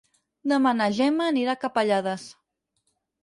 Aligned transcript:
Demà 0.51 0.71
na 0.77 0.87
Gemma 0.99 1.27
anirà 1.33 1.53
a 1.53 1.59
Capellades. 1.65 2.23